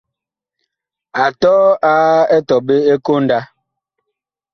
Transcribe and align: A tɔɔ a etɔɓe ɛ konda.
A 1.21 1.23
tɔɔ 1.39 1.65
a 1.91 1.93
etɔɓe 2.35 2.75
ɛ 2.91 2.95
konda. 3.05 3.39